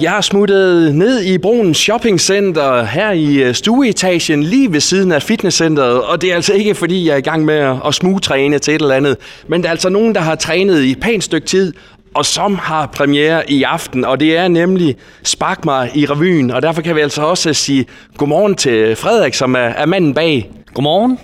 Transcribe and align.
Jeg 0.00 0.10
har 0.10 0.20
smuttet 0.20 0.94
ned 0.94 1.22
i 1.22 1.38
Brunens 1.38 1.78
Shoppingcenter 1.78 2.84
her 2.84 3.10
i 3.10 3.36
øh, 3.36 3.54
stueetagen 3.54 4.42
lige 4.42 4.72
ved 4.72 4.80
siden 4.80 5.12
af 5.12 5.22
fitnesscenteret, 5.22 6.02
og 6.02 6.22
det 6.22 6.30
er 6.30 6.34
altså 6.34 6.52
ikke 6.52 6.74
fordi, 6.74 7.06
jeg 7.06 7.12
er 7.12 7.16
i 7.16 7.20
gang 7.20 7.44
med 7.44 7.54
at, 7.54 7.76
at 7.86 7.94
smugtræne 7.94 8.58
til 8.58 8.74
et 8.74 8.82
eller 8.82 8.94
andet, 8.94 9.16
men 9.48 9.62
der 9.62 9.68
er 9.68 9.70
altså 9.70 9.88
nogen, 9.88 10.14
der 10.14 10.20
har 10.20 10.34
trænet 10.34 10.82
i 10.82 10.90
et 10.90 11.00
pænt 11.00 11.24
stykke 11.24 11.46
tid, 11.46 11.72
og 12.14 12.26
som 12.26 12.54
har 12.54 12.86
premiere 12.86 13.50
i 13.50 13.62
aften, 13.62 14.04
og 14.04 14.20
det 14.20 14.36
er 14.36 14.48
nemlig 14.48 14.96
Spark 15.22 15.64
mig 15.64 15.90
i 15.94 16.06
revyen, 16.06 16.50
og 16.50 16.62
derfor 16.62 16.82
kan 16.82 16.96
vi 16.96 17.00
altså 17.00 17.22
også 17.22 17.54
sige 17.54 17.86
godmorgen 18.16 18.54
til 18.54 18.96
Frederik, 18.96 19.34
som 19.34 19.54
er, 19.54 19.58
er 19.58 19.86
manden 19.86 20.14
bag. 20.14 20.50
Godmorgen. 20.74 21.18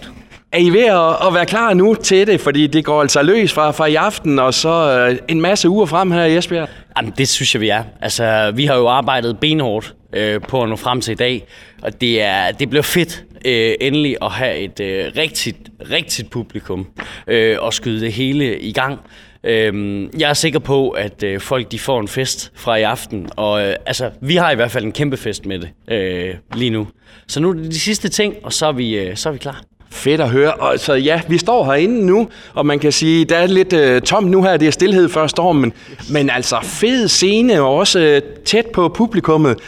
Er 0.52 0.58
I 0.58 0.70
ved 0.70 0.84
at, 0.84 1.26
at 1.26 1.34
være 1.34 1.46
klar 1.46 1.74
nu 1.74 1.94
til 1.94 2.26
det? 2.26 2.40
Fordi 2.40 2.66
det 2.66 2.84
går 2.84 3.00
altså 3.00 3.22
løs 3.22 3.52
fra, 3.52 3.70
fra 3.70 3.86
i 3.86 3.94
aften, 3.94 4.38
og 4.38 4.54
så 4.54 5.06
øh, 5.10 5.18
en 5.28 5.40
masse 5.40 5.68
uger 5.68 5.86
frem 5.86 6.10
her 6.10 6.24
i 6.24 6.36
Esbjerg. 6.36 6.68
Jamen, 6.96 7.12
det 7.18 7.28
synes 7.28 7.54
jeg, 7.54 7.60
vi 7.60 7.68
er. 7.68 7.84
Altså, 8.00 8.52
vi 8.54 8.64
har 8.64 8.76
jo 8.76 8.88
arbejdet 8.88 9.38
benhårdt 9.38 9.94
øh, 10.12 10.40
på 10.40 10.62
at 10.62 10.68
nå 10.68 10.76
frem 10.76 11.00
til 11.00 11.12
i 11.12 11.14
dag, 11.14 11.46
og 11.82 12.00
det, 12.00 12.22
er, 12.22 12.52
det 12.52 12.70
bliver 12.70 12.82
fedt 12.82 13.24
øh, 13.44 13.74
endelig 13.80 14.16
at 14.22 14.30
have 14.30 14.56
et 14.56 14.80
øh, 14.80 15.12
rigtigt, 15.16 15.56
rigtigt 15.90 16.30
publikum 16.30 16.86
øh, 17.26 17.56
og 17.60 17.74
skyde 17.74 18.00
det 18.00 18.12
hele 18.12 18.60
i 18.60 18.72
gang. 18.72 19.00
Øh, 19.44 20.02
jeg 20.18 20.30
er 20.30 20.34
sikker 20.34 20.58
på, 20.58 20.90
at 20.90 21.22
øh, 21.22 21.40
folk 21.40 21.72
de 21.72 21.78
får 21.78 22.00
en 22.00 22.08
fest 22.08 22.52
fra 22.54 22.76
i 22.76 22.82
aften, 22.82 23.28
og 23.36 23.62
øh, 23.62 23.74
altså, 23.86 24.10
vi 24.20 24.36
har 24.36 24.50
i 24.50 24.54
hvert 24.54 24.70
fald 24.70 24.84
en 24.84 24.92
kæmpe 24.92 25.16
fest 25.16 25.46
med 25.46 25.58
det 25.58 25.94
øh, 25.94 26.34
lige 26.54 26.70
nu. 26.70 26.88
Så 27.28 27.40
nu 27.40 27.50
er 27.50 27.54
det 27.54 27.64
de 27.64 27.80
sidste 27.80 28.08
ting, 28.08 28.34
og 28.42 28.52
så 28.52 28.66
er 28.66 28.72
vi, 28.72 28.98
øh, 28.98 29.16
så 29.16 29.28
er 29.28 29.32
vi 29.32 29.38
klar. 29.38 29.62
Fedt 29.92 30.20
at 30.20 30.28
høre. 30.28 30.52
Og 30.52 30.78
så 30.78 30.94
ja, 30.94 31.20
vi 31.28 31.38
står 31.38 31.64
herinde 31.64 32.06
nu, 32.06 32.28
og 32.54 32.66
man 32.66 32.78
kan 32.78 32.92
sige, 32.92 33.24
der 33.24 33.36
er 33.36 33.46
lidt 33.46 33.72
øh, 33.72 34.02
tomt 34.02 34.30
nu 34.30 34.42
her, 34.42 34.56
det 34.56 34.68
er 34.68 34.72
stillhed 34.72 35.08
før 35.08 35.26
stormen. 35.26 35.72
Men 36.10 36.30
altså, 36.30 36.56
fed 36.62 37.08
scene 37.08 37.60
og 37.60 37.76
også 37.76 38.00
øh, 38.00 38.22
tæt 38.44 38.66
på 38.66 38.88
publikummet. 38.88 39.58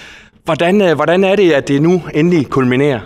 Hvordan, 0.45 0.83
øh, 0.83 0.95
hvordan 0.95 1.25
er 1.25 1.37
det, 1.37 1.53
at 1.53 1.69
det 1.69 1.83
nu 1.83 2.03
endelig 2.15 2.47
kulminerer? 2.47 3.01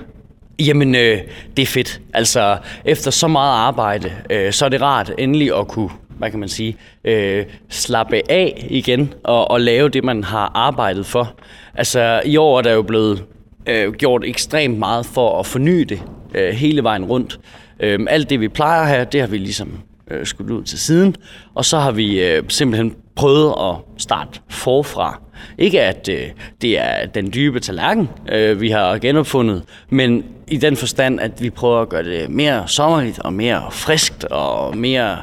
Jamen, 0.59 0.95
øh, 0.95 1.19
det 1.57 1.63
er 1.63 1.67
fedt. 1.67 2.01
Altså, 2.15 2.57
efter 2.85 3.11
så 3.11 3.29
meget 3.29 3.53
arbejde, 3.53 4.13
øh, 4.31 4.53
så 4.53 4.65
er 4.65 4.69
det 4.69 4.83
rart 4.83 5.13
endelig 5.19 5.59
at 5.59 5.69
kunne, 5.69 5.91
hvad 6.19 6.31
kan 6.31 6.41
man 6.41 6.49
sige, 6.49 6.77
øh, 7.05 7.45
slappe 7.71 8.31
af 8.31 8.67
igen 8.71 9.15
og, 9.25 9.51
og 9.51 9.61
lave 9.61 9.89
det, 9.89 10.05
man 10.05 10.25
har 10.25 10.53
arbejdet 10.55 11.07
for. 11.07 11.33
Altså, 11.75 12.23
i 12.25 12.37
år 12.37 12.59
er 12.59 12.63
der 12.63 12.73
jo 12.73 12.83
blevet 12.83 13.25
øh, 13.67 13.93
gjort 13.93 14.25
ekstremt 14.25 14.79
meget 14.79 15.07
for 15.07 15.41
at 15.41 15.47
forny 15.47 15.81
det 15.81 16.03
øh, 16.35 16.49
hele 16.49 16.83
vejen 16.83 17.05
rundt. 17.05 17.41
Øh, 17.81 17.99
alt 18.09 18.31
det, 18.31 18.41
vi 18.41 18.49
plejer 18.49 18.83
at 18.83 18.89
have, 18.89 19.07
det 19.13 19.21
har 19.21 19.29
vi 19.29 19.39
ligesom 19.39 19.81
øh, 20.11 20.27
skudt 20.27 20.51
ud 20.51 20.63
til 20.63 20.79
siden. 20.79 21.17
Og 21.55 21.65
så 21.65 21.79
har 21.79 21.91
vi 21.93 22.23
øh, 22.25 22.43
simpelthen 22.49 22.95
prøvet 23.17 23.55
at 23.61 24.03
starte 24.03 24.41
forfra. 24.49 25.21
Ikke 25.59 25.83
at 25.83 26.09
øh, 26.09 26.27
det 26.63 26.79
er 26.79 27.07
den 27.07 27.33
dybe 27.35 27.61
tallerken, 27.61 28.09
øh, 28.33 28.61
vi 28.61 28.71
har 28.71 28.99
genopfundet, 28.99 29.63
men 29.91 30.25
i 30.49 30.57
den 30.57 30.77
forstand, 30.77 31.21
at 31.21 31.43
vi 31.43 31.51
prøver 31.51 31.81
at 31.81 31.89
gøre 31.89 32.05
det 32.05 32.31
mere 32.31 32.69
sommerligt 32.69 33.19
og 33.19 33.33
mere 33.33 33.63
friskt 33.71 34.25
og 34.25 34.77
mere 34.77 35.19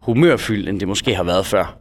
humørfyldt, 0.00 0.68
end 0.68 0.80
det 0.80 0.88
måske 0.88 1.14
har 1.14 1.22
været 1.22 1.46
før. 1.46 1.78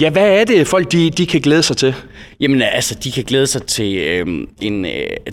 Ja, 0.00 0.10
hvad 0.10 0.40
er 0.40 0.44
det, 0.44 0.66
folk 0.66 0.92
de, 0.92 1.10
de 1.10 1.26
kan 1.26 1.40
glæde 1.40 1.62
sig 1.62 1.76
til? 1.76 1.94
Jamen 2.40 2.62
altså, 2.62 2.94
de 2.94 3.12
kan 3.12 3.24
glæde 3.24 3.46
sig 3.46 3.62
til 3.62 3.96
øh, 3.96 4.26
en, 4.60 4.84
øh, 4.84 4.92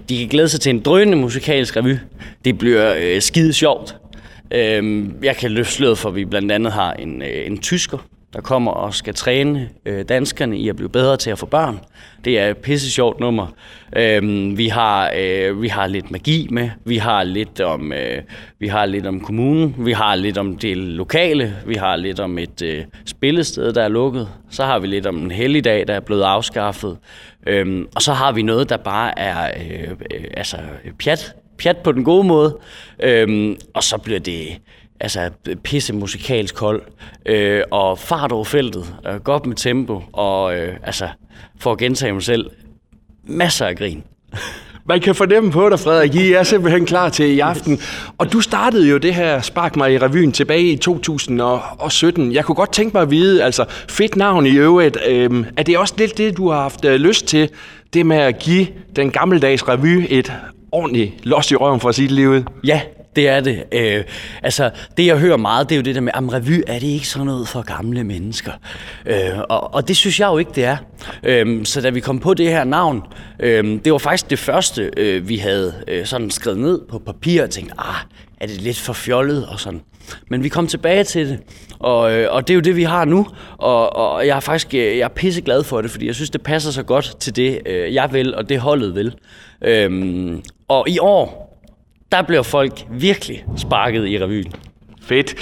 de 0.10 0.18
kan 0.18 0.28
glæde 0.28 0.50
sig 0.50 0.62
til 0.62 0.70
en 0.70 0.80
drønende 0.80 1.18
musikalsk 1.18 1.78
revy. 1.78 1.98
Det 2.46 2.58
bliver 2.58 2.96
øh, 3.00 3.22
skide 3.22 3.54
sjovt. 3.54 3.96
Øh, 4.52 5.06
jeg 5.24 5.36
kan 5.36 5.52
løfte 5.52 5.74
sløret 5.74 5.98
for, 5.98 6.10
at 6.10 6.16
vi 6.16 6.26
blandt 6.26 6.52
andet 6.52 6.74
har 6.74 6.94
en, 6.94 7.22
øh, 7.22 7.48
en 7.48 7.58
tysker, 7.58 7.98
der 8.34 8.42
kommer 8.42 8.72
og 8.72 8.94
skal 8.94 9.14
træne 9.14 9.70
øh, 9.86 10.06
danskerne 10.10 10.58
i 10.58 10.70
at 10.70 10.76
blive 10.76 10.90
bedre 10.90 11.18
til 11.18 11.30
at 11.30 11.40
få 11.40 11.46
børn. 11.46 11.80
Det 12.26 12.40
er 12.40 12.50
et 12.50 12.58
pisse 12.58 12.92
sjovt 12.92 13.20
nummer. 13.20 13.48
Øhm, 13.96 14.58
vi, 14.58 14.68
har, 14.68 15.12
øh, 15.18 15.62
vi 15.62 15.68
har 15.68 15.88
lidt 15.88 16.12
magi 16.12 16.48
med, 16.52 16.70
vi 16.86 16.98
har 16.98 17.24
lidt 17.24 17.62
om 17.62 17.94
øh, 17.94 18.22
vi 18.60 18.68
har 18.68 18.86
lidt 18.86 19.06
om 19.06 19.20
kommunen, 19.20 19.76
vi 19.78 19.92
har 19.92 20.16
lidt 20.16 20.38
om 20.38 20.58
det 20.58 20.78
lokale, 20.78 21.56
vi 21.66 21.76
har 21.76 21.96
lidt 21.96 22.20
om 22.20 22.38
et 22.38 22.62
øh, 22.62 22.84
spillested, 23.06 23.74
der 23.74 23.84
er 23.84 23.88
lukket, 23.88 24.30
så 24.50 24.66
har 24.66 24.80
vi 24.80 24.88
lidt 24.88 25.06
om 25.06 25.18
en 25.18 25.32
helligdag, 25.32 25.88
der 25.88 25.94
er 25.94 26.00
blevet 26.00 26.24
afskaffet, 26.24 26.98
øhm, 27.48 27.88
og 27.96 28.02
så 28.02 28.14
har 28.14 28.32
vi 28.32 28.42
noget, 28.42 28.70
der 28.70 28.78
bare 28.78 29.20
er 29.20 29.52
øh, 29.58 29.92
øh, 29.92 30.24
altså 30.38 30.58
pjat, 31.00 31.36
pjat 31.58 31.78
på 31.78 31.92
den 31.92 32.04
gode 32.04 32.28
måde, 32.28 32.58
øhm, 33.00 33.58
og 33.74 33.84
så 33.84 33.98
bliver 33.98 34.20
det 34.20 34.60
altså 35.04 35.30
pisse 35.64 35.94
musikalsk 35.94 36.60
hold, 36.60 36.82
øh, 37.26 37.62
og 37.72 38.00
fart 38.00 38.32
over 38.32 38.44
feltet, 38.44 38.96
øh, 39.08 39.16
godt 39.16 39.46
med 39.46 39.56
tempo, 39.56 40.02
og 40.14 40.58
øh, 40.58 40.76
altså, 40.84 41.08
for 41.60 41.72
at 41.72 41.78
gentage 41.78 42.14
mig 42.14 42.24
selv, 42.24 42.50
masser 43.24 43.66
af 43.66 43.76
grin. 43.78 44.04
Man 44.86 45.02
kan 45.02 45.16
fornemme 45.16 45.52
på 45.52 45.70
dig, 45.70 45.80
Frederik. 45.80 46.16
I 46.16 46.34
er 46.34 46.44
simpelthen 46.44 46.86
klar 46.86 47.10
til 47.10 47.26
i 47.26 47.40
aften. 47.40 47.80
Og 48.18 48.34
du 48.34 48.42
startede 48.42 48.90
jo 48.90 48.98
det 48.98 49.16
her 49.16 49.42
Spark 49.42 49.76
mig 49.76 49.94
i 49.94 49.98
revyen 49.98 50.32
tilbage 50.32 50.72
i 50.72 50.76
2017. 50.76 52.34
Jeg 52.34 52.46
kunne 52.46 52.56
godt 52.56 52.72
tænke 52.72 52.94
mig 52.94 53.02
at 53.02 53.12
vide, 53.12 53.44
altså 53.44 53.66
fedt 53.90 54.16
navn 54.16 54.46
i 54.46 54.58
øvrigt. 54.58 54.98
Øhm, 55.08 55.46
er 55.58 55.64
det 55.64 55.78
også 55.78 55.94
lidt 55.98 56.18
det, 56.18 56.38
du 56.38 56.50
har 56.50 56.62
haft 56.62 56.86
øh, 56.86 56.96
lyst 56.96 57.26
til? 57.26 57.50
Det 57.94 58.06
med 58.06 58.18
at 58.18 58.40
give 58.40 58.68
den 58.96 59.12
gammeldags 59.12 59.68
revy 59.68 60.06
et 60.10 60.34
ordentligt 60.72 61.26
los 61.26 61.52
i 61.52 61.56
røven, 61.56 61.80
for 61.80 61.90
at 61.90 61.96
sige 61.96 62.08
det 62.08 62.16
lige 62.16 62.30
ud? 62.30 62.44
Ja, 62.64 62.82
det 63.16 63.28
er 63.28 63.40
det. 63.40 63.64
Øh, 63.72 64.04
altså, 64.44 64.70
det 64.98 65.06
jeg 65.06 65.18
hører 65.18 65.38
meget, 65.38 65.70
det 65.70 65.76
er 65.76 65.80
jo 65.80 65.84
det 65.84 65.96
der 65.96 66.02
med, 66.02 66.12
at 66.16 66.34
revy, 66.34 66.64
er 66.68 66.80
det 66.80 66.88
ikke 66.88 67.08
sådan 67.08 67.26
noget 67.26 67.48
for 67.48 67.62
gamle 67.62 68.04
mennesker? 68.04 68.52
Øh, 69.06 69.40
og, 69.50 69.74
og 69.74 69.88
det 69.88 69.98
synes 69.98 70.20
jeg 70.20 70.28
jo 70.28 70.38
ikke, 70.38 70.52
det 70.56 70.64
er. 70.64 70.78
Øh, 71.24 71.66
så 71.66 71.82
da 71.82 71.90
vi 71.90 72.00
kom 72.00 72.20
på 72.20 72.34
det 72.34 72.48
her 72.48 72.64
navn, 72.64 73.04
øh, 73.40 73.80
det 73.86 73.92
var 73.92 73.98
faktisk 73.98 74.30
det 74.30 74.40
første, 74.40 74.92
øh, 74.98 75.30
vi 75.30 75.38
havde 75.38 75.74
øh, 75.88 76.06
sådan 76.06 76.32
skrevet 76.32 76.60
ned 76.60 76.82
på 76.90 77.00
papir 77.00 77.44
og 77.44 77.50
tænkte, 77.50 77.74
ah, 77.78 77.96
er 78.40 78.48
det 78.48 78.62
lidt 78.62 78.80
for 78.80 78.94
fjollet 78.94 79.48
og 79.48 79.60
sådan. 79.60 79.82
Men 80.30 80.44
vi 80.44 80.50
kom 80.50 80.68
tilbage 80.68 81.04
til 81.04 81.30
det, 81.30 81.40
og, 81.80 82.14
øh, 82.14 82.28
og 82.32 82.48
det 82.48 82.54
er 82.54 82.56
jo 82.56 82.62
det, 82.62 82.76
vi 82.76 82.84
har 82.84 83.06
nu, 83.06 83.28
og, 83.58 83.96
og 83.96 84.28
jeg 84.28 84.36
er 84.36 84.40
faktisk 84.40 84.74
øh, 84.74 84.98
jeg 84.98 85.04
er 85.04 85.08
pisseglad 85.08 85.64
for 85.64 85.82
det, 85.82 85.92
fordi 85.92 86.08
jeg 86.08 86.16
synes, 86.16 86.30
det 86.30 86.42
passer 86.42 86.72
så 86.72 86.84
godt 86.84 87.20
til 87.20 87.36
det, 87.36 87.60
øh, 87.66 87.94
jeg 87.94 88.14
vil, 88.14 88.36
og 88.36 88.50
det 88.50 88.60
holdet 88.60 88.96
vil. 88.96 89.16
Øh, 89.62 90.38
og 90.68 90.90
i 90.90 91.00
år, 91.00 91.43
der 92.14 92.22
bliver 92.22 92.44
folk 92.44 92.86
virkelig 92.90 93.46
sparket 93.58 94.08
i 94.08 94.20
revyen. 94.20 94.52
Fedt. 95.02 95.36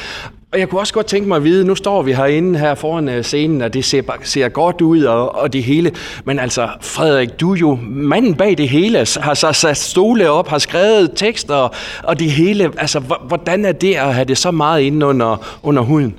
Og 0.53 0.59
jeg 0.59 0.69
kunne 0.69 0.81
også 0.81 0.93
godt 0.93 1.05
tænke 1.05 1.27
mig 1.27 1.35
at 1.35 1.43
vide, 1.43 1.65
nu 1.65 1.75
står 1.75 2.01
vi 2.01 2.13
herinde 2.13 2.59
her 2.59 2.75
foran 2.75 3.09
øh, 3.09 3.23
scenen, 3.23 3.61
og 3.61 3.73
det 3.73 3.85
ser, 3.85 4.01
ser 4.23 4.49
godt 4.49 4.81
ud 4.81 5.03
og, 5.03 5.35
og 5.35 5.53
det 5.53 5.63
hele. 5.63 5.91
Men 6.25 6.39
altså, 6.39 6.69
Frederik, 6.81 7.39
du 7.39 7.53
jo 7.53 7.79
manden 7.81 8.35
bag 8.35 8.57
det 8.57 8.69
hele, 8.69 8.97
har 8.97 9.33
så 9.33 9.51
sat 9.51 9.77
stole 9.77 10.29
op, 10.29 10.47
har 10.47 10.57
skrevet 10.57 11.11
tekster 11.15 11.69
og 12.03 12.19
det 12.19 12.31
hele. 12.31 12.71
Altså, 12.77 12.99
hvordan 13.27 13.65
er 13.65 13.71
det 13.71 13.95
at 13.95 14.13
have 14.13 14.25
det 14.25 14.37
så 14.37 14.51
meget 14.51 14.81
inde 14.81 15.05
under, 15.05 15.59
under 15.63 15.81
huden? 15.81 16.15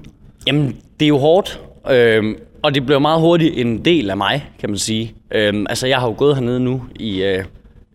Jamen, 0.46 0.76
det 1.00 1.06
er 1.06 1.08
jo 1.08 1.18
hårdt. 1.18 1.60
Øhm, 1.90 2.36
og 2.62 2.74
det 2.74 2.86
bliver 2.86 2.98
meget 2.98 3.20
hurtigt 3.20 3.58
en 3.58 3.84
del 3.84 4.10
af 4.10 4.16
mig, 4.16 4.50
kan 4.60 4.70
man 4.70 4.78
sige. 4.78 5.14
Øhm, 5.34 5.66
altså, 5.68 5.86
jeg 5.86 5.98
har 5.98 6.06
jo 6.06 6.14
gået 6.18 6.34
hernede 6.36 6.60
nu 6.60 6.82
i... 6.96 7.22
Øh, 7.22 7.44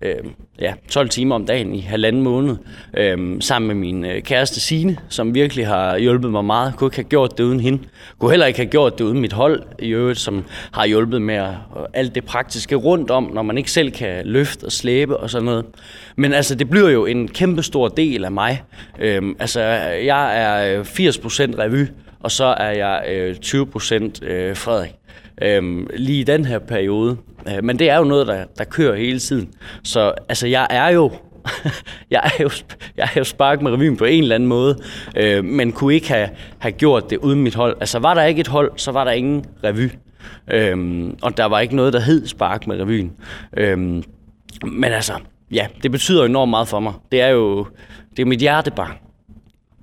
øh, 0.02 0.16
ja, 0.59 0.74
12 0.90 1.09
timer 1.09 1.35
om 1.35 1.46
dagen 1.46 1.75
i 1.75 1.81
halvanden 1.81 2.22
måned, 2.22 2.56
øh, 2.97 3.41
sammen 3.41 3.68
med 3.68 3.75
min 3.75 4.06
øh, 4.06 4.22
kæreste 4.22 4.59
Sine, 4.59 4.97
som 5.09 5.34
virkelig 5.34 5.68
har 5.68 5.97
hjulpet 5.97 6.31
mig 6.31 6.46
meget. 6.46 6.75
Kunne 6.75 6.88
ikke 6.88 6.96
have 6.96 7.03
gjort 7.03 7.38
det 7.38 7.44
uden 7.44 7.59
hende. 7.59 7.84
Kunne 8.19 8.31
heller 8.31 8.46
ikke 8.46 8.59
have 8.59 8.69
gjort 8.69 8.97
det 8.97 9.03
uden 9.03 9.19
mit 9.19 9.34
hold 9.34 9.63
i 9.80 9.90
øvrigt, 9.90 10.19
som 10.19 10.44
har 10.72 10.86
hjulpet 10.86 11.22
med 11.22 11.36
at, 11.36 11.53
alt 11.94 12.16
det 12.16 12.25
praktiske 12.25 12.75
rundt 12.75 13.12
om, 13.12 13.24
når 13.34 13.41
man 13.41 13.57
ikke 13.57 13.72
selv 13.72 13.91
kan 13.91 14.25
løfte 14.25 14.63
og 14.63 14.72
slæbe 14.72 15.18
og 15.18 15.30
sådan 15.30 15.46
noget. 15.46 15.66
Men 16.16 16.34
altså, 16.34 16.56
det 16.56 16.69
bliver 16.69 16.90
jo 16.90 17.06
en 17.06 17.28
kæmpe 17.28 17.63
stor 17.63 17.88
del 17.88 18.25
af 18.25 18.31
mig. 18.31 18.63
Øh, 19.00 19.22
altså, 19.40 19.62
jeg 20.03 20.41
er 20.41 20.80
øh, 20.80 20.86
80% 20.86 21.59
revy, 21.59 21.88
og 22.19 22.31
så 22.31 22.46
er 22.46 22.72
jeg 22.72 23.03
øh, 23.09 23.36
20% 23.46 24.25
øh, 24.25 24.56
Frederik 24.56 24.94
øhm, 25.42 25.88
lige 25.94 26.20
i 26.20 26.24
den 26.24 26.46
her 26.46 26.59
periode. 26.59 27.18
Øh, 27.48 27.64
men 27.64 27.80
det 27.80 27.90
er 27.90 27.98
jo 27.98 28.03
noget, 28.03 28.28
der, 28.28 28.46
der 28.58 28.64
kører 28.64 28.95
hele 28.95 29.19
tiden. 29.19 29.50
Så 29.84 30.13
altså, 30.30 30.48
jeg 30.48 30.68
er 30.69 30.89
jo 30.89 31.12
jeg 32.12 32.22
er 32.24 32.44
jo, 32.44 32.50
jeg 32.98 33.04
er 33.04 33.19
jo 33.19 33.24
spark 33.24 33.62
med 33.62 33.72
revyen 33.72 33.98
på 33.98 34.06
en 34.06 34.24
eller 34.24 34.36
anden 34.36 34.50
måde, 34.50 34.78
øh, 35.16 35.45
men 35.45 35.72
kunne 35.72 35.94
ikke 35.94 36.07
have, 36.07 36.30
have 36.57 36.72
gjort 36.72 37.10
det 37.10 37.18
uden 37.18 37.44
mit 37.44 37.56
hold. 37.56 37.78
Altså 37.80 38.00
var 38.00 38.13
der 38.13 38.24
ikke 38.24 38.39
et 38.39 38.48
hold, 38.48 38.72
så 38.75 38.92
var 38.92 39.04
der 39.04 39.12
ingen 39.12 39.45
revy. 39.63 39.89
Øhm, 40.51 41.18
og 41.22 41.38
der 41.38 41.45
var 41.45 41.60
ikke 41.60 41.75
noget, 41.75 41.94
der 41.94 42.00
hed 42.00 42.28
spark 42.28 42.68
med 42.68 42.81
revyen. 42.81 43.12
Øhm, 43.57 44.04
men 44.63 44.84
altså, 44.84 45.13
ja, 45.51 45.68
det 45.84 45.92
betyder 45.92 46.25
enormt 46.25 46.50
meget 46.50 46.68
for 46.68 46.80
mig. 46.80 46.94
Det 47.12 47.22
er 47.22 47.30
jo 47.30 47.68
det 48.18 48.22
er 48.22 48.25
mit 48.25 48.39
hjertebarn. 48.39 48.98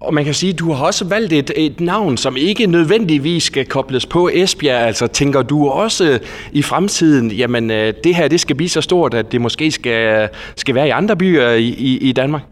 Og 0.04 0.14
man 0.14 0.24
kan 0.24 0.34
sige, 0.34 0.52
at 0.52 0.58
du 0.58 0.72
har 0.72 0.84
også 0.84 1.04
valgt 1.04 1.32
et, 1.32 1.50
et 1.56 1.80
navn, 1.80 2.16
som 2.16 2.36
ikke 2.36 2.66
nødvendigvis 2.66 3.42
skal 3.42 3.66
kobles 3.66 4.06
på 4.06 4.30
Esbjerg. 4.32 4.86
Altså 4.86 5.06
tænker 5.06 5.42
du 5.42 5.68
også 5.68 6.18
i 6.52 6.62
fremtiden, 6.62 7.30
jamen 7.30 7.70
øh, 7.70 7.94
det 8.04 8.14
her 8.14 8.28
det 8.28 8.40
skal 8.40 8.56
blive 8.56 8.68
så 8.68 8.80
stort, 8.80 9.14
at 9.14 9.32
det 9.32 9.40
måske 9.40 9.70
skal, 9.70 10.28
skal 10.56 10.74
være 10.74 10.86
i 10.86 10.90
andre 10.90 11.16
byer 11.16 11.50
i, 11.50 11.68
i, 11.68 11.98
i 11.98 12.12
Danmark? 12.12 12.42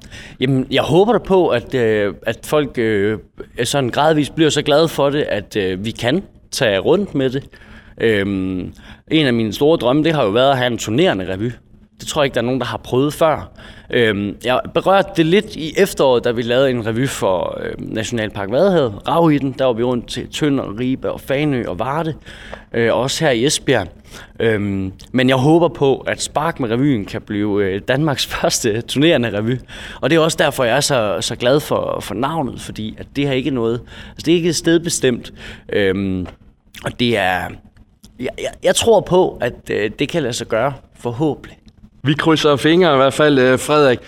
Jamen 0.40 0.66
jeg 0.70 0.82
håber 0.82 1.12
da 1.12 1.18
på, 1.18 1.48
at, 1.48 1.74
øh, 1.74 2.14
at 2.22 2.38
folk 2.44 2.78
øh, 2.78 3.18
sådan 3.64 3.90
gradvist 3.90 4.34
bliver 4.34 4.50
så 4.50 4.62
glade 4.62 4.88
for 4.88 5.10
det, 5.10 5.22
at 5.22 5.56
øh, 5.56 5.84
vi 5.84 5.90
kan 5.90 6.22
tage 6.50 6.78
rundt 6.78 7.14
med 7.14 7.30
det. 7.30 7.44
Øhm, 8.00 8.72
en 9.10 9.26
af 9.26 9.32
mine 9.32 9.52
store 9.52 9.76
drømme, 9.76 10.04
det 10.04 10.14
har 10.14 10.24
jo 10.24 10.30
været 10.30 10.50
at 10.50 10.56
have 10.56 10.66
en 10.66 10.78
turnerende 10.78 11.32
revy. 11.32 11.50
Det 12.00 12.08
tror 12.08 12.22
jeg 12.22 12.24
ikke, 12.24 12.34
der 12.34 12.40
er 12.40 12.44
nogen, 12.44 12.60
der 12.60 12.66
har 12.66 12.76
prøvet 12.76 13.14
før. 13.14 13.50
Øhm, 13.90 14.36
jeg 14.44 14.60
berørte 14.74 15.08
det 15.16 15.26
lidt 15.26 15.56
i 15.56 15.72
efteråret, 15.76 16.24
da 16.24 16.30
vi 16.30 16.42
lavede 16.42 16.70
en 16.70 16.86
revy 16.86 17.08
for 17.08 17.58
øh, 17.62 17.72
Nationalpark 17.78 18.50
Vadehavet. 18.50 19.08
Rav 19.08 19.32
i 19.32 19.38
den, 19.38 19.54
der 19.58 19.64
var 19.64 19.72
vi 19.72 19.82
rundt 19.82 20.08
til 20.08 20.28
Tønder, 20.28 20.78
Ribe 20.78 21.12
og 21.12 21.20
Fanø 21.20 21.64
og 21.68 21.78
Varde. 21.78 22.14
Øh, 22.72 22.96
også 22.96 23.24
her 23.24 23.30
i 23.30 23.44
Esbjerg. 23.44 23.88
Øhm, 24.40 24.92
men 25.12 25.28
jeg 25.28 25.36
håber 25.36 25.68
på, 25.68 25.96
at 25.96 26.22
Spark 26.22 26.60
med 26.60 26.70
revyen 26.70 27.04
kan 27.04 27.22
blive 27.22 27.64
øh, 27.64 27.80
Danmarks 27.88 28.26
første 28.34 28.80
turnerende 28.80 29.38
revy. 29.38 29.58
Og 30.00 30.10
det 30.10 30.16
er 30.16 30.20
også 30.20 30.38
derfor, 30.40 30.64
jeg 30.64 30.76
er 30.76 30.80
så, 30.80 31.18
så 31.20 31.36
glad 31.36 31.60
for, 31.60 32.00
for 32.00 32.14
navnet, 32.14 32.60
fordi 32.60 32.94
at 32.98 33.06
det 33.16 33.26
har 33.26 33.34
ikke 33.34 33.50
noget... 33.50 33.80
Altså, 34.08 34.22
det 34.24 34.32
er 34.32 34.36
ikke 34.36 34.48
et 34.48 34.56
sted 34.56 34.80
bestemt. 34.80 35.32
Øhm, 35.72 36.26
og 36.84 37.00
det 37.00 37.16
er... 37.18 37.48
Jeg, 38.20 38.28
jeg, 38.38 38.50
jeg 38.62 38.76
tror 38.76 39.00
på, 39.00 39.38
at 39.40 39.70
øh, 39.70 39.90
det 39.98 40.08
kan 40.08 40.22
lade 40.22 40.32
sig 40.32 40.46
gøre, 40.46 40.72
forhåbentlig. 40.94 41.58
Vi 42.04 42.14
krydser 42.14 42.56
fingre 42.56 42.94
i 42.94 42.96
hvert 42.96 43.14
fald, 43.14 43.38
øh, 43.38 43.58
Frederik. 43.58 43.98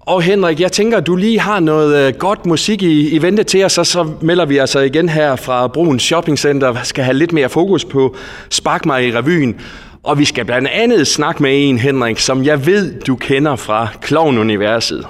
Og 0.00 0.22
Henrik, 0.22 0.60
jeg 0.60 0.72
tænker, 0.72 0.98
at 0.98 1.06
du 1.06 1.16
lige 1.16 1.40
har 1.40 1.60
noget 1.60 2.08
øh, 2.08 2.14
godt 2.14 2.46
musik 2.46 2.82
i, 2.82 3.10
i 3.10 3.22
vente 3.22 3.44
til 3.44 3.64
os, 3.64 3.78
og 3.78 3.86
så 3.86 4.10
melder 4.20 4.44
vi 4.44 4.58
altså 4.58 4.80
igen 4.80 5.08
her 5.08 5.36
fra 5.36 5.66
Bruns 5.66 6.02
Shopping 6.02 6.38
Center, 6.38 6.82
skal 6.82 7.04
have 7.04 7.14
lidt 7.14 7.32
mere 7.32 7.48
fokus 7.48 7.84
på 7.84 8.16
Spark 8.50 8.86
mig 8.86 9.08
i 9.08 9.12
revyen. 9.12 9.60
Og 10.02 10.18
vi 10.18 10.24
skal 10.24 10.44
blandt 10.44 10.68
andet 10.68 11.06
snakke 11.06 11.42
med 11.42 11.50
en, 11.68 11.78
Henrik, 11.78 12.18
som 12.18 12.44
jeg 12.44 12.66
ved, 12.66 13.00
du 13.00 13.16
kender 13.16 13.56
fra 13.56 13.88
Klovn-universet. 14.00 15.06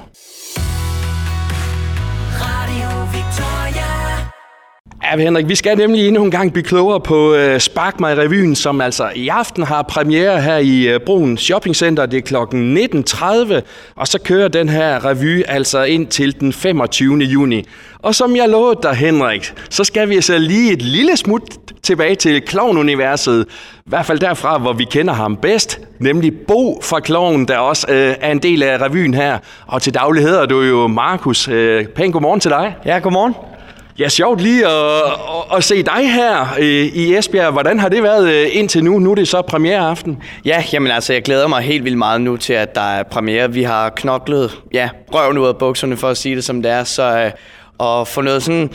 Ja, 5.13 5.17
Henrik, 5.17 5.49
vi 5.49 5.55
skal 5.55 5.79
nemlig 5.79 6.09
endnu 6.09 6.25
en 6.25 6.31
gang 6.31 6.53
blive 6.53 6.65
klogere 6.65 7.01
på 7.01 7.35
uh, 7.35 7.59
Spark 7.59 8.01
mig 8.01 8.19
revyen, 8.19 8.55
som 8.55 8.81
altså 8.81 9.11
i 9.15 9.29
aften 9.29 9.63
har 9.63 9.83
premiere 9.83 10.41
her 10.41 10.57
i 10.57 10.89
øh, 10.89 10.95
uh, 10.95 11.01
Broen 11.07 11.39
Shopping 11.39 11.77
Center. 11.77 12.07
Det 12.07 12.17
er 12.17 12.21
klokken 12.23 12.79
19.30, 12.79 13.61
og 13.97 14.09
så 14.09 14.19
kører 14.25 14.49
den 14.49 14.69
her 14.69 15.05
revy 15.05 15.43
altså 15.49 15.83
ind 15.83 16.07
til 16.07 16.41
den 16.41 16.53
25. 16.53 17.19
juni. 17.19 17.65
Og 17.99 18.15
som 18.15 18.37
jeg 18.37 18.49
lovede 18.49 18.79
dig, 18.83 18.95
Henrik, 18.95 19.53
så 19.71 19.85
skal 19.85 20.09
vi 20.09 20.15
altså 20.15 20.39
lige 20.39 20.73
et 20.73 20.83
lille 20.83 21.17
smut 21.17 21.43
tilbage 21.83 22.15
til 22.15 22.43
klovnuniverset. 22.43 23.47
I 23.77 23.89
hvert 23.89 24.07
fald 24.07 24.19
derfra, 24.19 24.59
hvor 24.59 24.73
vi 24.73 24.85
kender 24.85 25.15
ham 25.15 25.37
bedst, 25.37 25.81
nemlig 25.99 26.33
Bo 26.49 26.81
fra 26.83 27.01
Klovn, 27.01 27.45
der 27.45 27.59
også 27.59 27.87
øh, 27.91 28.15
er 28.21 28.33
en 28.33 28.39
del 28.39 28.63
af 28.63 28.81
revyen 28.81 29.15
her. 29.15 29.39
Og 29.67 29.83
til 29.83 29.95
daglig 29.95 30.23
hedder 30.23 30.47
du 30.47 30.63
jo 30.63 30.87
Markus. 30.87 31.49
Øh, 31.49 31.87
pæn 31.87 32.13
godmorgen 32.13 32.41
til 32.41 32.51
dig. 32.51 32.75
Ja, 32.85 32.99
godmorgen. 32.99 33.56
Ja, 33.99 34.09
sjovt 34.09 34.41
lige 34.41 34.67
at, 34.67 35.03
at, 35.05 35.57
at 35.57 35.65
se 35.65 35.83
dig 35.83 36.13
her 36.13 36.55
øh, 36.59 36.85
i 36.87 37.17
Esbjerg. 37.17 37.53
Hvordan 37.53 37.79
har 37.79 37.89
det 37.89 38.03
været 38.03 38.29
øh, 38.29 38.49
indtil 38.53 38.85
nu? 38.85 38.99
Nu 38.99 39.11
er 39.11 39.15
det 39.15 39.29
så 39.29 39.43
premiereaften. 39.43 40.23
Ja, 40.45 40.65
jamen 40.73 40.91
altså, 40.91 41.13
jeg 41.13 41.23
glæder 41.23 41.49
mig 41.49 41.63
helt 41.63 41.85
vildt 41.85 41.99
meget 41.99 42.21
nu 42.21 42.37
til, 42.37 42.53
at 42.53 42.75
der 42.75 42.81
er 42.81 43.03
premiere. 43.03 43.53
Vi 43.53 43.63
har 43.63 43.89
knoklet, 43.89 44.59
ja, 44.73 44.89
røven 45.15 45.39
ud 45.39 45.47
af 45.47 45.57
bukserne, 45.57 45.97
for 45.97 46.09
at 46.09 46.17
sige 46.17 46.37
det 46.37 46.45
som 46.45 46.63
det 46.63 46.71
er. 46.71 46.85
Så 46.85 47.03
øh, 47.03 48.01
at 48.01 48.09
få 48.09 48.21
noget 48.21 48.43
sådan 48.43 48.71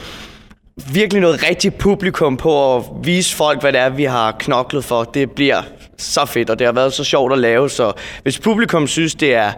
virkelig 0.94 1.21
noget 1.21 1.50
rigtigt 1.50 1.77
publikum 1.77 2.38
på 2.38 2.75
at 2.75 2.83
vise 3.03 3.35
folk, 3.35 3.62
hvad 3.62 3.74
det 3.74 3.81
er, 3.81 3.89
vi 3.89 4.03
har 4.03 4.35
knoklet 4.39 4.83
for, 4.83 5.03
det 5.03 5.31
bliver 5.31 5.62
så 5.97 6.25
fedt, 6.25 6.50
og 6.50 6.59
det 6.59 6.67
har 6.67 6.74
været 6.74 6.94
så 6.94 7.03
sjovt 7.03 7.33
at 7.33 7.39
lave. 7.39 7.69
Så 7.69 7.91
hvis 8.24 8.39
publikum 8.39 8.88
synes, 8.88 9.15
det 9.15 9.33
er 9.33 9.51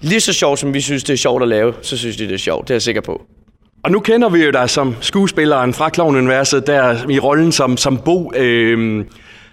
lige 0.00 0.20
så 0.20 0.32
sjovt, 0.32 0.58
som 0.58 0.74
vi 0.74 0.80
synes, 0.80 1.04
det 1.04 1.12
er 1.12 1.16
sjovt 1.16 1.42
at 1.42 1.48
lave, 1.48 1.74
så 1.82 1.96
synes 1.96 2.16
de, 2.16 2.24
det 2.24 2.34
er 2.34 2.38
sjovt. 2.38 2.68
Det 2.68 2.70
er 2.70 2.74
jeg 2.74 2.82
sikker 2.82 3.00
på. 3.00 3.22
Og 3.84 3.90
nu 3.90 4.00
kender 4.00 4.28
vi 4.28 4.44
jo 4.44 4.50
dig 4.50 4.70
som 4.70 4.96
skuespilleren 5.00 5.74
fra 5.74 5.88
Klovn-universet, 5.88 6.66
der 6.66 7.10
i 7.10 7.18
rollen 7.18 7.52
som, 7.52 7.76
som 7.76 7.98
Bo. 7.98 8.32
Øh, 8.36 9.04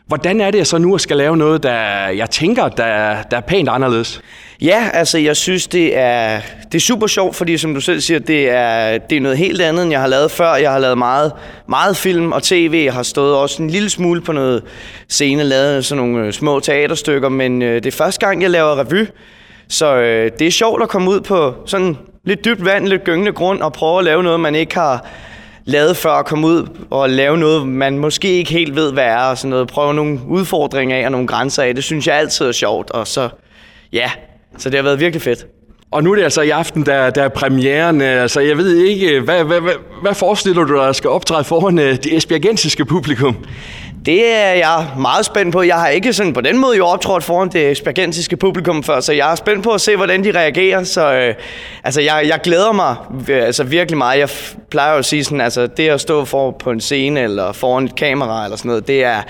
hvordan 0.07 0.41
er 0.41 0.51
det 0.51 0.67
så 0.67 0.77
nu 0.77 0.95
at 0.95 1.01
skal 1.01 1.17
lave 1.17 1.37
noget, 1.37 1.63
der 1.63 2.07
jeg 2.07 2.29
tænker, 2.29 2.69
der, 2.69 3.15
der 3.31 3.37
er 3.37 3.41
pænt 3.41 3.69
anderledes? 3.69 4.21
Ja, 4.61 4.89
altså 4.93 5.17
jeg 5.17 5.35
synes, 5.35 5.67
det 5.67 5.97
er, 5.97 6.39
det 6.65 6.75
er 6.75 6.79
super 6.79 7.07
sjovt, 7.07 7.35
fordi 7.35 7.57
som 7.57 7.73
du 7.73 7.81
selv 7.81 8.01
siger, 8.01 8.19
det 8.19 8.49
er, 8.49 8.97
det 8.97 9.17
er 9.17 9.21
noget 9.21 9.37
helt 9.37 9.61
andet, 9.61 9.83
end 9.83 9.91
jeg 9.91 10.01
har 10.01 10.07
lavet 10.07 10.31
før. 10.31 10.55
Jeg 10.55 10.71
har 10.71 10.79
lavet 10.79 10.97
meget, 10.97 11.31
meget 11.67 11.97
film 11.97 12.31
og 12.31 12.43
tv. 12.43 12.81
Jeg 12.85 12.93
har 12.93 13.03
stået 13.03 13.35
også 13.35 13.63
en 13.63 13.69
lille 13.69 13.89
smule 13.89 14.21
på 14.21 14.31
noget 14.31 14.63
scene, 15.07 15.43
lavet 15.43 15.85
sådan 15.85 16.05
nogle 16.05 16.25
øh, 16.25 16.33
små 16.33 16.59
teaterstykker, 16.59 17.29
men 17.29 17.61
øh, 17.61 17.75
det 17.75 17.85
er 17.85 17.97
første 17.97 18.25
gang, 18.25 18.41
jeg 18.41 18.49
laver 18.49 18.79
revy. 18.79 19.07
Så 19.67 19.95
øh, 19.95 20.31
det 20.39 20.47
er 20.47 20.51
sjovt 20.51 20.83
at 20.83 20.89
komme 20.89 21.11
ud 21.11 21.21
på 21.21 21.55
sådan 21.65 21.97
lidt 22.23 22.45
dybt 22.45 22.65
vand, 22.65 22.87
lidt 22.87 23.03
gyngende 23.03 23.31
grund 23.31 23.61
og 23.61 23.73
prøve 23.73 23.99
at 23.99 24.05
lave 24.05 24.23
noget, 24.23 24.39
man 24.39 24.55
ikke 24.55 24.75
har 24.75 25.05
lavet 25.65 25.97
før 25.97 26.11
at 26.11 26.25
komme 26.25 26.47
ud 26.47 26.67
og 26.89 27.09
lave 27.09 27.37
noget, 27.37 27.67
man 27.67 27.97
måske 27.97 28.27
ikke 28.27 28.51
helt 28.51 28.75
ved, 28.75 28.93
hvad 28.93 29.03
er 29.03 29.17
og 29.17 29.37
sådan 29.37 29.49
noget. 29.49 29.67
Prøve 29.67 29.93
nogle 29.93 30.19
udfordringer 30.27 30.97
af 30.97 31.05
og 31.05 31.11
nogle 31.11 31.27
grænser 31.27 31.63
af. 31.63 31.75
Det 31.75 31.83
synes 31.83 32.07
jeg 32.07 32.15
altid 32.15 32.45
er 32.45 32.51
sjovt. 32.51 32.91
Og 32.91 33.07
så, 33.07 33.29
ja, 33.93 34.11
så 34.57 34.69
det 34.69 34.77
har 34.77 34.83
været 34.83 34.99
virkelig 34.99 35.21
fedt. 35.21 35.45
Og 35.91 36.03
nu 36.03 36.11
er 36.11 36.15
det 36.15 36.23
altså 36.23 36.41
i 36.41 36.49
aften, 36.49 36.85
der, 36.85 37.09
der 37.09 37.23
er 37.23 37.29
premieren. 37.29 38.01
Altså, 38.01 38.39
jeg 38.39 38.57
ved 38.57 38.75
ikke, 38.77 39.19
hvad, 39.19 39.43
hvad, 39.43 39.61
hvad, 39.61 39.73
hvad 40.01 40.13
forestiller 40.15 40.63
du 40.63 40.77
dig 40.77 40.95
skal 40.95 41.09
optræde 41.09 41.43
foran 41.43 41.79
øh, 41.79 41.95
det 41.95 42.17
esbjergensiske 42.17 42.85
publikum? 42.85 43.37
Det 44.05 44.27
er 44.27 44.51
jeg 44.51 44.87
meget 44.99 45.25
spændt 45.25 45.53
på. 45.53 45.61
Jeg 45.61 45.75
har 45.75 45.87
ikke 45.87 46.13
sådan 46.13 46.33
på 46.33 46.41
den 46.41 46.57
måde 46.57 46.77
jo 46.77 46.85
optrådt 46.85 47.23
foran 47.23 47.49
det 47.49 47.77
spagensiske 47.77 48.37
publikum 48.37 48.83
før, 48.83 48.99
så 48.99 49.13
jeg 49.13 49.31
er 49.31 49.35
spændt 49.35 49.63
på 49.63 49.69
at 49.69 49.81
se, 49.81 49.95
hvordan 49.95 50.23
de 50.23 50.31
reagerer. 50.31 50.83
Så 50.83 51.13
øh, 51.13 51.35
altså, 51.83 52.01
jeg, 52.01 52.23
jeg 52.27 52.39
glæder 52.43 52.71
mig 52.71 52.95
øh, 53.29 53.45
altså, 53.45 53.63
virkelig 53.63 53.97
meget. 53.97 54.19
Jeg 54.19 54.29
plejer 54.69 54.91
jo 54.91 54.97
at 54.97 55.05
sige 55.05 55.23
sådan, 55.23 55.41
altså 55.41 55.67
det 55.67 55.89
at 55.89 56.01
stå 56.01 56.25
for 56.25 56.51
på 56.51 56.71
en 56.71 56.81
scene 56.81 57.19
eller 57.19 57.51
foran 57.51 57.85
et 57.85 57.95
kamera 57.95 58.43
eller 58.43 58.57
sådan 58.57 58.69
noget, 58.69 58.87
det 58.87 59.03
er, 59.03 59.21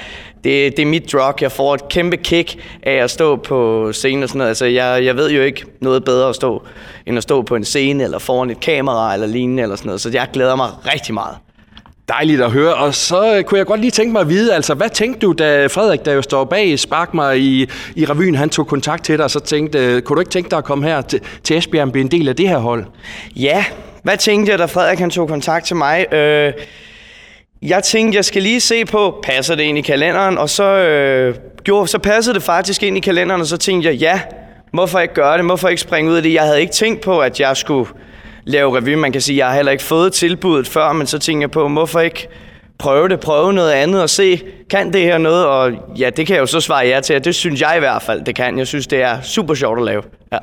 det, 0.43 0.77
det 0.77 0.79
er 0.79 0.85
mit 0.85 1.13
drug. 1.13 1.41
Jeg 1.41 1.51
får 1.51 1.73
et 1.73 1.89
kæmpe 1.89 2.17
kick 2.17 2.55
af 2.83 2.95
at 2.95 3.11
stå 3.11 3.35
på 3.35 3.89
scenen 3.93 4.23
og 4.23 4.29
sådan 4.29 4.37
noget. 4.37 4.49
Altså, 4.49 4.65
jeg, 4.65 5.05
jeg 5.05 5.15
ved 5.15 5.31
jo 5.31 5.41
ikke 5.41 5.65
noget 5.81 6.03
bedre 6.03 6.29
at 6.29 6.35
stå, 6.35 6.63
end 7.05 7.17
at 7.17 7.23
stå 7.23 7.41
på 7.41 7.55
en 7.55 7.65
scene 7.65 8.03
eller 8.03 8.19
foran 8.19 8.49
et 8.49 8.59
kamera 8.59 9.13
eller 9.13 9.27
lignende 9.27 9.63
eller 9.63 9.75
sådan 9.75 9.87
noget. 9.87 10.01
Så 10.01 10.09
jeg 10.13 10.27
glæder 10.33 10.55
mig 10.55 10.69
rigtig 10.93 11.13
meget. 11.13 11.35
Dejligt 12.09 12.41
at 12.41 12.51
høre. 12.51 12.73
Og 12.73 12.95
så 12.95 13.35
øh, 13.37 13.43
kunne 13.43 13.57
jeg 13.57 13.65
godt 13.65 13.79
lige 13.79 13.91
tænke 13.91 14.11
mig 14.11 14.21
at 14.21 14.29
vide, 14.29 14.55
altså 14.55 14.73
hvad 14.73 14.89
tænkte 14.89 15.19
du, 15.19 15.31
da 15.31 15.67
Frederik, 15.67 16.05
der 16.05 16.13
jo 16.13 16.21
står 16.21 16.43
bag 16.43 16.79
Spark 16.79 17.13
mig 17.13 17.39
i, 17.39 17.69
i 17.95 18.05
revyen, 18.05 18.35
han 18.35 18.49
tog 18.49 18.67
kontakt 18.67 19.05
til 19.05 19.17
dig, 19.17 19.23
og 19.23 19.31
så 19.31 19.39
tænkte, 19.39 19.79
øh, 19.79 20.01
kunne 20.01 20.15
du 20.15 20.19
ikke 20.19 20.31
tænke 20.31 20.49
dig 20.49 20.57
at 20.57 20.63
komme 20.63 20.87
her 20.87 21.01
til, 21.01 21.21
til 21.43 21.57
Esbjerg 21.57 21.85
og 21.85 21.91
blive 21.91 22.03
en 22.03 22.11
del 22.11 22.29
af 22.29 22.35
det 22.35 22.49
her 22.49 22.57
hold? 22.57 22.85
Ja, 23.35 23.65
hvad 24.03 24.17
tænkte 24.17 24.51
jeg, 24.51 24.59
da 24.59 24.65
Frederik 24.65 24.99
han 24.99 25.09
tog 25.09 25.27
kontakt 25.27 25.65
til 25.65 25.75
mig? 25.75 26.13
Øh, 26.13 26.53
jeg 27.61 27.83
tænkte, 27.83 28.15
jeg 28.15 28.25
skal 28.25 28.41
lige 28.41 28.59
se 28.59 28.85
på, 28.85 29.19
passer 29.23 29.55
det 29.55 29.63
ind 29.63 29.77
i 29.77 29.81
kalenderen? 29.81 30.37
Og 30.37 30.49
så, 30.49 30.63
øh, 30.63 31.35
gjorde, 31.63 31.87
så 31.87 31.99
passede 31.99 32.35
det 32.35 32.43
faktisk 32.43 32.83
ind 32.83 32.97
i 32.97 32.99
kalenderen, 32.99 33.41
og 33.41 33.47
så 33.47 33.57
tænkte 33.57 33.89
jeg, 33.89 33.95
ja, 33.95 34.21
hvorfor 34.73 34.99
ikke 34.99 35.13
gøre 35.13 35.37
det? 35.37 35.45
Hvorfor 35.45 35.69
ikke 35.69 35.81
springe 35.81 36.11
ud 36.11 36.15
af 36.15 36.23
det? 36.23 36.33
Jeg 36.33 36.43
havde 36.43 36.61
ikke 36.61 36.73
tænkt 36.73 37.01
på, 37.01 37.19
at 37.19 37.39
jeg 37.39 37.57
skulle 37.57 37.89
lave 38.45 38.77
revy. 38.77 38.93
Man 38.93 39.11
kan 39.11 39.21
sige, 39.21 39.37
jeg 39.37 39.47
har 39.47 39.55
heller 39.55 39.71
ikke 39.71 39.83
fået 39.83 40.13
tilbuddet 40.13 40.67
før, 40.67 40.93
men 40.93 41.07
så 41.07 41.19
tænker 41.19 41.43
jeg 41.43 41.51
på, 41.51 41.69
hvorfor 41.69 41.99
ikke 41.99 42.27
prøve 42.79 43.09
det, 43.09 43.19
prøve 43.19 43.53
noget 43.53 43.71
andet 43.71 44.01
og 44.01 44.09
se, 44.09 44.41
kan 44.69 44.93
det 44.93 45.01
her 45.01 45.17
noget? 45.17 45.45
Og 45.45 45.71
ja, 45.97 46.09
det 46.09 46.27
kan 46.27 46.35
jeg 46.35 46.41
jo 46.41 46.45
så 46.45 46.59
svare 46.59 46.87
ja 46.87 46.99
til, 46.99 47.23
det 47.23 47.35
synes 47.35 47.61
jeg 47.61 47.73
i 47.77 47.79
hvert 47.79 48.01
fald, 48.01 48.25
det 48.25 48.35
kan. 48.35 48.57
Jeg 48.57 48.67
synes, 48.67 48.87
det 48.87 49.01
er 49.01 49.21
super 49.21 49.53
sjovt 49.53 49.79
at 49.79 49.85
lave. 49.85 50.03
Ja. 50.33 50.37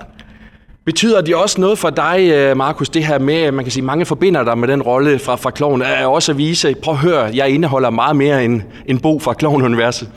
Betyder 0.89 1.21
det 1.21 1.35
også 1.35 1.61
noget 1.61 1.79
for 1.79 1.91
dig, 1.91 2.31
øh, 2.33 2.57
Markus, 2.57 2.89
det 2.89 3.05
her 3.05 3.19
med, 3.19 3.53
man 3.53 3.65
kan 3.65 3.73
sige, 3.73 3.85
mange 3.85 4.05
forbinder 4.05 4.45
dig 4.45 4.59
med 4.59 4.69
den 4.69 4.83
rolle 4.83 5.19
fra, 5.19 5.37
fra 5.37 5.51
Kloven, 5.51 5.83
er 5.83 6.07
også 6.07 6.33
at 6.33 6.39
vise, 6.39 6.75
prøv 6.83 6.95
at 6.95 7.01
høre, 7.01 7.31
jeg 7.35 7.49
indeholder 7.49 7.91
meget 7.91 8.17
mere 8.17 8.45
end 8.45 8.63
en 8.87 8.99
Bo 8.99 9.19
fra 9.19 9.33
Kloven-universet? 9.33 10.09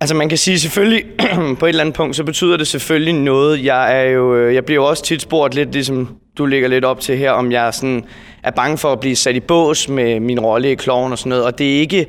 Altså 0.00 0.14
man 0.14 0.28
kan 0.28 0.38
sige 0.38 0.58
selvfølgelig, 0.58 1.04
på 1.58 1.66
et 1.66 1.68
eller 1.68 1.80
andet 1.80 1.94
punkt, 1.94 2.16
så 2.16 2.24
betyder 2.24 2.56
det 2.56 2.66
selvfølgelig 2.66 3.14
noget. 3.14 3.64
Jeg, 3.64 4.00
er 4.00 4.02
jo, 4.10 4.34
øh, 4.34 4.54
jeg 4.54 4.64
bliver 4.64 4.82
jo 4.82 4.88
også 4.88 5.02
tit 5.02 5.22
spurgt 5.22 5.54
lidt, 5.54 5.72
ligesom 5.72 6.08
du 6.38 6.46
ligger 6.46 6.68
lidt 6.68 6.84
op 6.84 7.00
til 7.00 7.16
her, 7.16 7.30
om 7.30 7.52
jeg 7.52 7.74
sådan 7.74 8.04
er 8.42 8.50
bange 8.50 8.78
for 8.78 8.92
at 8.92 9.00
blive 9.00 9.16
sat 9.16 9.36
i 9.36 9.40
bås 9.40 9.88
med 9.88 10.20
min 10.20 10.40
rolle 10.40 10.70
i 10.70 10.74
Kloven 10.74 11.12
og 11.12 11.18
sådan 11.18 11.30
noget. 11.30 11.44
Og 11.44 11.58
det 11.58 11.76
er 11.76 11.80
ikke, 11.80 12.06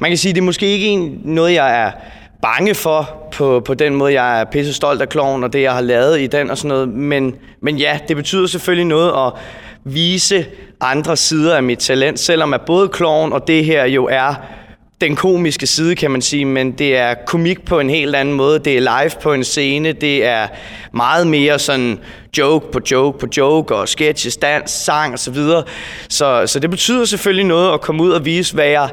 man 0.00 0.10
kan 0.10 0.18
sige, 0.18 0.34
det 0.34 0.40
er 0.40 0.44
måske 0.44 0.66
ikke 0.66 0.86
en, 0.86 1.20
noget, 1.24 1.54
jeg 1.54 1.82
er 1.82 1.90
bange 2.42 2.74
for 2.74 3.28
på, 3.32 3.60
på 3.60 3.74
den 3.74 3.94
måde. 3.94 4.12
Jeg 4.12 4.40
er 4.40 4.44
pisse 4.44 4.74
stolt 4.74 5.02
af 5.02 5.08
kloven 5.08 5.44
og 5.44 5.52
det, 5.52 5.62
jeg 5.62 5.72
har 5.72 5.80
lavet 5.80 6.20
i 6.20 6.26
den 6.26 6.50
og 6.50 6.58
sådan 6.58 6.68
noget. 6.68 6.88
Men, 6.88 7.34
men 7.60 7.76
ja, 7.76 7.98
det 8.08 8.16
betyder 8.16 8.46
selvfølgelig 8.46 8.86
noget 8.86 9.26
at 9.26 9.32
vise 9.84 10.46
andre 10.80 11.16
sider 11.16 11.56
af 11.56 11.62
mit 11.62 11.78
talent, 11.78 12.20
selvom 12.20 12.54
at 12.54 12.60
både 12.60 12.88
kloven 12.88 13.32
og 13.32 13.46
det 13.46 13.64
her 13.64 13.84
jo 13.84 14.08
er 14.12 14.34
den 15.00 15.16
komiske 15.16 15.66
side, 15.66 15.94
kan 15.94 16.10
man 16.10 16.22
sige, 16.22 16.44
men 16.44 16.72
det 16.72 16.96
er 16.96 17.14
komik 17.26 17.64
på 17.64 17.80
en 17.80 17.90
helt 17.90 18.16
anden 18.16 18.34
måde. 18.34 18.58
Det 18.58 18.76
er 18.76 18.80
live 18.80 19.10
på 19.22 19.32
en 19.32 19.44
scene. 19.44 19.92
Det 19.92 20.24
er 20.24 20.46
meget 20.92 21.26
mere 21.26 21.58
sådan 21.58 21.98
joke 22.38 22.70
på 22.72 22.80
joke 22.90 23.18
på 23.18 23.26
joke 23.36 23.74
og 23.74 23.88
sketches, 23.88 24.36
dans, 24.36 24.70
sang 24.70 25.14
osv. 25.14 25.34
Så, 25.34 25.64
så, 26.08 26.46
så 26.46 26.58
det 26.58 26.70
betyder 26.70 27.04
selvfølgelig 27.04 27.46
noget 27.46 27.72
at 27.72 27.80
komme 27.80 28.02
ud 28.02 28.10
og 28.10 28.24
vise, 28.24 28.54
hvad 28.54 28.66
jeg 28.66 28.88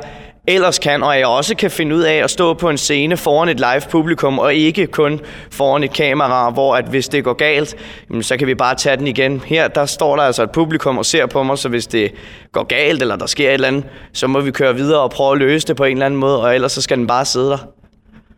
ellers 0.47 0.79
kan, 0.79 1.03
og 1.03 1.19
jeg 1.19 1.27
også 1.27 1.55
kan 1.55 1.71
finde 1.71 1.95
ud 1.95 2.01
af 2.01 2.13
at 2.13 2.31
stå 2.31 2.53
på 2.53 2.69
en 2.69 2.77
scene 2.77 3.17
foran 3.17 3.49
et 3.49 3.57
live 3.57 3.81
publikum, 3.89 4.39
og 4.39 4.53
ikke 4.53 4.87
kun 4.87 5.19
foran 5.51 5.83
et 5.83 5.93
kamera, 5.93 6.49
hvor 6.49 6.75
at 6.75 6.85
hvis 6.85 7.09
det 7.09 7.23
går 7.23 7.33
galt, 7.33 7.75
så 8.21 8.37
kan 8.37 8.47
vi 8.47 8.55
bare 8.55 8.75
tage 8.75 8.97
den 8.97 9.07
igen. 9.07 9.39
Her 9.39 9.67
der 9.67 9.85
står 9.85 10.15
der 10.15 10.23
altså 10.23 10.43
et 10.43 10.51
publikum 10.51 10.97
og 10.97 11.05
ser 11.05 11.25
på 11.25 11.43
mig, 11.43 11.57
så 11.57 11.69
hvis 11.69 11.87
det 11.87 12.11
går 12.51 12.63
galt, 12.63 13.01
eller 13.01 13.15
der 13.15 13.25
sker 13.25 13.49
et 13.49 13.53
eller 13.53 13.67
andet, 13.67 13.83
så 14.13 14.27
må 14.27 14.39
vi 14.39 14.51
køre 14.51 14.75
videre 14.75 15.01
og 15.01 15.11
prøve 15.11 15.31
at 15.31 15.37
løse 15.37 15.67
det 15.67 15.75
på 15.75 15.83
en 15.83 15.91
eller 15.91 16.05
anden 16.05 16.19
måde, 16.19 16.41
og 16.41 16.55
ellers 16.55 16.71
så 16.71 16.81
skal 16.81 16.97
den 16.97 17.07
bare 17.07 17.25
sidde 17.25 17.49
der. 17.49 17.57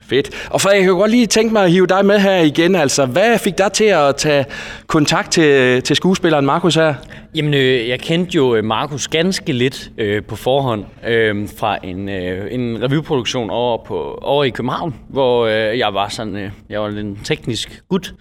Fedt. 0.09 0.47
Og 0.49 0.61
Frederik, 0.61 0.79
jeg 0.79 0.87
kan 0.87 0.97
godt 0.97 1.11
lige 1.11 1.27
tænke 1.27 1.53
mig 1.53 1.63
at 1.63 1.71
hive 1.71 1.87
dig 1.87 2.05
med 2.05 2.19
her 2.19 2.37
igen. 2.37 2.75
Altså, 2.75 3.05
hvad 3.05 3.37
fik 3.37 3.57
dig 3.57 3.71
til 3.71 3.85
at 3.85 4.15
tage 4.15 4.45
kontakt 4.87 5.31
til, 5.31 5.81
til 5.83 5.95
skuespilleren 5.95 6.45
Markus 6.45 6.75
her? 6.75 6.93
Jamen, 7.35 7.53
øh, 7.53 7.89
jeg 7.89 7.99
kendte 7.99 8.35
jo 8.35 8.55
øh, 8.55 8.63
Markus 8.63 9.07
ganske 9.07 9.53
lidt 9.53 9.91
øh, 9.97 10.23
på 10.23 10.35
forhånd 10.35 10.85
øh, 11.07 11.49
fra 11.57 11.77
en, 11.83 12.09
øh, 12.09 12.53
en 12.53 12.83
revyproduktion 12.83 13.49
over, 13.49 13.77
på, 13.85 14.19
over 14.21 14.43
i 14.43 14.49
København, 14.49 14.95
hvor 15.09 15.45
øh, 15.45 15.79
jeg 15.79 15.93
var 15.93 16.09
sådan, 16.09 16.35
øh, 16.35 16.51
jeg 16.69 16.81
var 16.81 16.87
en 16.87 17.19
teknisk 17.23 17.81
gut. 17.89 18.13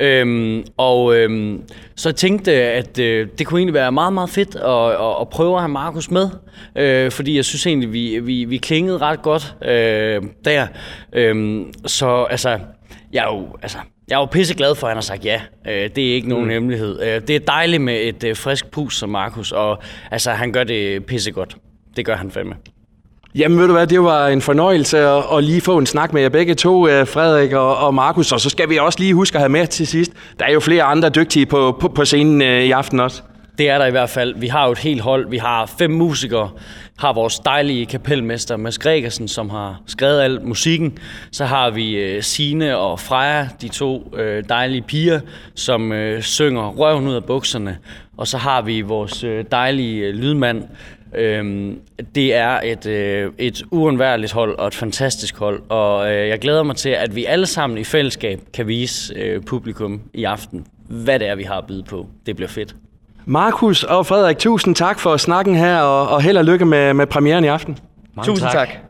Øhm, 0.00 0.64
og 0.76 1.16
øhm, 1.16 1.62
så 1.96 2.08
jeg 2.08 2.16
tænkte, 2.16 2.52
at 2.52 2.98
øh, 2.98 3.28
det 3.38 3.46
kunne 3.46 3.60
egentlig 3.60 3.74
være 3.74 3.92
meget, 3.92 4.12
meget 4.12 4.30
fedt 4.30 4.56
at, 4.56 4.90
at, 4.90 5.20
at 5.20 5.28
prøve 5.28 5.54
at 5.54 5.60
have 5.60 5.68
Markus 5.68 6.10
med. 6.10 6.30
Øh, 6.76 7.10
fordi 7.10 7.36
jeg 7.36 7.44
synes 7.44 7.66
egentlig, 7.66 7.92
vi, 7.92 8.18
vi, 8.18 8.44
vi 8.44 8.56
klingede 8.56 8.98
ret 8.98 9.22
godt 9.22 9.54
øh, 9.62 10.22
der. 10.44 10.66
Øhm, 11.12 11.72
så 11.86 12.24
altså, 12.30 12.58
jeg 13.12 13.24
er 13.24 13.36
jo, 13.36 13.48
altså, 13.62 13.78
jeg 14.08 14.16
er 14.16 14.20
jo 14.20 14.26
pisse 14.26 14.54
glad 14.54 14.74
for, 14.74 14.86
at 14.86 14.90
han 14.90 14.96
har 14.96 15.02
sagt 15.02 15.24
ja. 15.24 15.40
Øh, 15.68 15.90
det 15.96 16.10
er 16.10 16.14
ikke 16.14 16.28
nogen 16.28 16.44
mm. 16.44 16.50
hemmelighed. 16.50 17.02
Øh, 17.02 17.20
det 17.28 17.36
er 17.36 17.40
dejligt 17.40 17.82
med 17.82 18.00
et 18.02 18.24
øh, 18.24 18.36
frisk 18.36 18.70
pus 18.70 18.98
som 18.98 19.08
Markus, 19.08 19.52
og 19.52 19.82
altså, 20.10 20.30
han 20.30 20.52
gør 20.52 20.64
det 20.64 21.04
pisse 21.06 21.32
godt. 21.32 21.56
Det 21.96 22.06
gør 22.06 22.16
han 22.16 22.30
fandme. 22.30 22.54
Jamen 23.34 23.58
ved 23.58 23.66
du 23.66 23.72
hvad, 23.72 23.86
det 23.86 24.02
var 24.02 24.28
en 24.28 24.40
fornøjelse 24.40 24.98
at, 24.98 25.24
at 25.36 25.44
lige 25.44 25.60
få 25.60 25.78
en 25.78 25.86
snak 25.86 26.12
med 26.12 26.22
jer 26.22 26.28
begge 26.28 26.54
to, 26.54 26.88
øh, 26.88 27.06
Frederik 27.06 27.52
og, 27.52 27.76
og 27.76 27.94
Markus. 27.94 28.32
Og 28.32 28.40
så 28.40 28.50
skal 28.50 28.68
vi 28.68 28.76
også 28.76 28.98
lige 28.98 29.14
huske 29.14 29.34
at 29.34 29.40
have 29.40 29.48
med 29.48 29.66
til 29.66 29.86
sidst. 29.86 30.12
Der 30.38 30.44
er 30.44 30.52
jo 30.52 30.60
flere 30.60 30.82
andre 30.82 31.08
dygtige 31.08 31.46
på, 31.46 31.76
på, 31.80 31.88
på 31.88 32.04
scenen 32.04 32.42
øh, 32.42 32.62
i 32.62 32.70
aften 32.70 33.00
også. 33.00 33.22
Det 33.58 33.68
er 33.68 33.78
der 33.78 33.86
i 33.86 33.90
hvert 33.90 34.10
fald. 34.10 34.34
Vi 34.36 34.46
har 34.46 34.66
jo 34.66 34.72
et 34.72 34.78
helt 34.78 35.00
hold. 35.00 35.30
Vi 35.30 35.36
har 35.36 35.66
fem 35.78 35.90
musikere. 35.90 36.50
Har 36.98 37.12
vores 37.12 37.38
dejlige 37.38 37.86
kapelmester 37.86 38.56
Mads 38.56 38.78
Gregersen, 38.78 39.28
som 39.28 39.50
har 39.50 39.80
skrevet 39.86 40.20
al 40.20 40.40
musikken. 40.42 40.98
Så 41.32 41.44
har 41.44 41.70
vi 41.70 41.96
øh, 41.96 42.22
Sine 42.22 42.76
og 42.76 43.00
Freja, 43.00 43.48
de 43.62 43.68
to 43.68 44.14
øh, 44.16 44.44
dejlige 44.48 44.82
piger, 44.82 45.20
som 45.54 45.92
øh, 45.92 46.22
synger 46.22 46.68
røven 46.68 47.08
ud 47.08 47.14
af 47.14 47.24
bukserne. 47.24 47.78
Og 48.16 48.26
så 48.26 48.38
har 48.38 48.62
vi 48.62 48.80
vores 48.80 49.24
øh, 49.24 49.44
dejlige 49.50 50.06
øh, 50.06 50.14
lydmand. 50.14 50.64
Øhm, 51.14 51.78
det 52.14 52.34
er 52.34 52.60
et, 52.64 52.86
øh, 52.86 53.32
et 53.38 53.62
uundværligt 53.70 54.32
hold 54.32 54.58
og 54.58 54.66
et 54.66 54.74
fantastisk 54.74 55.38
hold. 55.38 55.62
Og 55.68 56.12
øh, 56.12 56.28
jeg 56.28 56.38
glæder 56.38 56.62
mig 56.62 56.76
til, 56.76 56.88
at 56.88 57.16
vi 57.16 57.24
alle 57.24 57.46
sammen 57.46 57.78
i 57.78 57.84
fællesskab 57.84 58.40
kan 58.54 58.66
vise 58.66 59.14
øh, 59.14 59.42
publikum 59.42 60.00
i 60.14 60.24
aften, 60.24 60.66
hvad 60.88 61.18
det 61.18 61.28
er, 61.28 61.34
vi 61.34 61.42
har 61.42 61.58
at 61.58 61.66
byde 61.66 61.82
på. 61.82 62.06
Det 62.26 62.36
bliver 62.36 62.48
fedt. 62.48 62.76
Markus 63.24 63.84
og 63.84 64.06
Frederik, 64.06 64.38
tusind 64.38 64.74
tak 64.74 65.00
for 65.00 65.16
snakken 65.16 65.54
her, 65.54 65.80
og, 65.80 66.08
og 66.08 66.22
held 66.22 66.36
og 66.36 66.44
lykke 66.44 66.64
med, 66.64 66.94
med 66.94 67.06
premieren 67.06 67.44
i 67.44 67.48
aften. 67.48 67.78
Mange 68.14 68.26
Tusind 68.26 68.48
tak. 68.50 68.68
tak. 68.68 68.89